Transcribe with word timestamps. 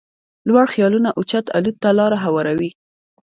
لوړ 0.47 0.65
خيالونه 0.73 1.09
اوچت 1.17 1.45
الوت 1.57 1.77
ته 1.83 1.89
لاره 1.99 2.17
هواروي. 2.25 2.69